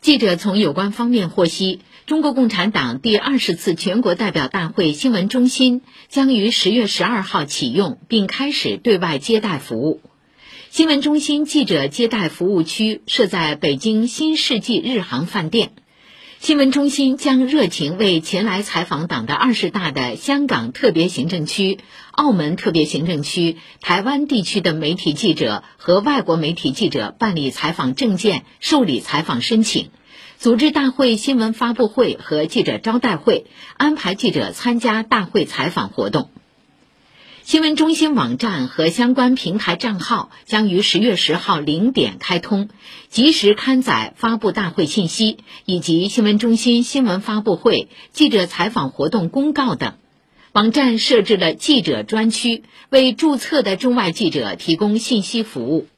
[0.00, 10.00] 记者从有关方面获悉，中国共产党第二十次全国代表大会新闻中心将于十月十二号启用，并开始对外接待服务。
[10.70, 15.72] 新闻中心记者接待服务区设在北京新世纪日航饭店。
[16.40, 21.78] 新闻中心将热情为前来采访党的二十大的香港特别行政区、
[22.12, 29.90] 澳门特别行政区、台湾地区的媒体记者和外国媒体记者办理采访证件、受理采访申请，
[30.38, 36.30] 组织大会新闻发布会和记者招待会，安排记者参加大会采访活动。
[37.48, 42.68] 新闻中心网站和相关平台账号将于十月十号零点开通，
[43.08, 49.94] 及时刊载发布大会信息以及新闻中心新闻发布会、记者采访活动公告等。
[50.52, 55.88] 网站设置了记者专区，为注册的中外记者提供信息服务。